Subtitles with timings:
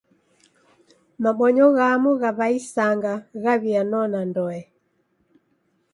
[1.23, 3.13] Mabonyo ghamu gha w'aisanga
[3.43, 4.61] ghaw'ianona ndoe.